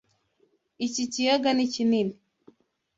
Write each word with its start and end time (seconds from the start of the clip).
Iki 0.85 1.03
kiyaga 1.13 1.49
ni 1.53 1.65
kinini. 1.73 2.13